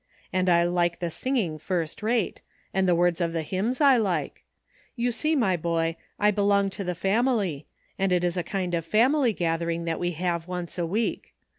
[0.33, 2.41] And I like the singing first rate,
[2.73, 4.43] and the words of the hymns I like.
[4.95, 7.67] You see, my boy, I be long to the family;
[7.99, 11.35] and it is a kind of family gathering that we have once a week.